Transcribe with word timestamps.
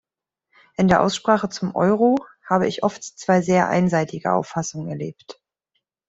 In 0.77 0.87
der 0.87 1.03
Aussprache 1.03 1.47
zum 1.49 1.75
Euro 1.75 2.15
habe 2.49 2.65
ich 2.67 2.81
oft 2.83 3.03
zwei 3.03 3.41
sehr 3.41 3.69
einseitige 3.69 4.33
Auffassungen 4.33 4.87
erlebt. 4.89 5.39